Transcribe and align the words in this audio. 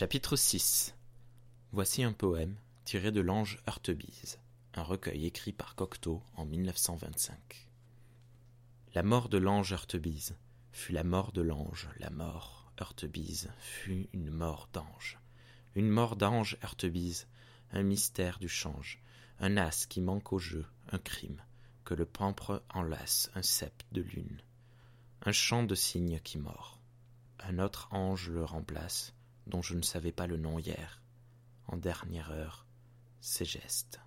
Chapitre 0.00 0.34
6 0.34 0.94
Voici 1.72 2.02
un 2.02 2.14
poème 2.14 2.56
tiré 2.86 3.12
de 3.12 3.20
L'Ange 3.20 3.62
Heurtebise, 3.68 4.38
un 4.72 4.82
recueil 4.82 5.26
écrit 5.26 5.52
par 5.52 5.74
Cocteau 5.74 6.22
en 6.36 6.46
1925. 6.46 7.68
La 8.94 9.02
mort 9.02 9.28
de 9.28 9.36
l'ange 9.36 9.74
Heurtebise 9.74 10.38
fut 10.72 10.92
la 10.92 11.04
mort 11.04 11.32
de 11.32 11.42
l'ange, 11.42 11.86
la 11.98 12.08
mort 12.08 12.72
Heurtebise 12.80 13.50
fut 13.58 14.08
une 14.14 14.30
mort 14.30 14.70
d'ange. 14.72 15.18
Une 15.74 15.90
mort 15.90 16.16
d'ange 16.16 16.56
Heurtebise, 16.64 17.28
un 17.70 17.82
mystère 17.82 18.38
du 18.38 18.48
change, 18.48 19.02
un 19.38 19.58
as 19.58 19.84
qui 19.84 20.00
manque 20.00 20.32
au 20.32 20.38
jeu, 20.38 20.64
un 20.92 20.98
crime, 20.98 21.42
que 21.84 21.92
le 21.92 22.06
pampre 22.06 22.62
enlace, 22.70 23.30
un 23.34 23.42
cep 23.42 23.82
de 23.92 24.00
lune, 24.00 24.40
un 25.26 25.32
chant 25.32 25.64
de 25.64 25.74
cygne 25.74 26.20
qui 26.20 26.38
mord. 26.38 26.80
Un 27.40 27.58
autre 27.58 27.88
ange 27.90 28.30
le 28.30 28.44
remplace, 28.44 29.12
dont 29.50 29.62
je 29.62 29.74
ne 29.74 29.82
savais 29.82 30.12
pas 30.12 30.26
le 30.26 30.38
nom 30.38 30.58
hier. 30.58 31.02
En 31.66 31.76
dernière 31.76 32.30
heure, 32.30 32.66
ses 33.20 33.44
gestes. 33.44 34.00